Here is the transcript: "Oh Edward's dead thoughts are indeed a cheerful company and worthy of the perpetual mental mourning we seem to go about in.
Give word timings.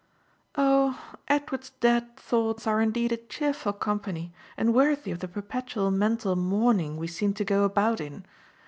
"Oh 0.55 0.99
Edward's 1.27 1.69
dead 1.79 2.17
thoughts 2.17 2.65
are 2.65 2.81
indeed 2.81 3.11
a 3.11 3.17
cheerful 3.17 3.71
company 3.73 4.33
and 4.57 4.73
worthy 4.73 5.11
of 5.11 5.19
the 5.19 5.27
perpetual 5.27 5.91
mental 5.91 6.35
mourning 6.35 6.97
we 6.97 7.05
seem 7.05 7.35
to 7.35 7.45
go 7.45 7.65
about 7.65 8.01
in. 8.01 8.25